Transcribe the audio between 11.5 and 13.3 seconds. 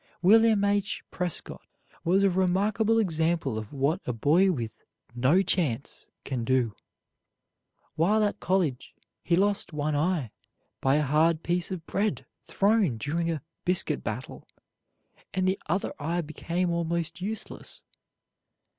of bread thrown during